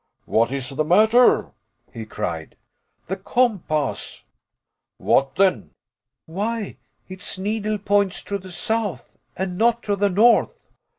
[0.25, 1.51] "What is the matter?"
[1.93, 2.57] he cried.
[3.05, 4.23] "The compass!"
[4.97, 5.75] "What then?"
[6.25, 6.77] "Why
[7.07, 10.71] its needle points to the south and not to the north."